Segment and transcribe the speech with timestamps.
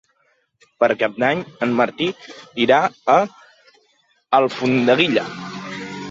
[0.83, 2.07] Per Cap d'Any en Martí
[2.65, 2.79] irà
[3.17, 3.17] a
[4.39, 5.27] Alfondeguilla.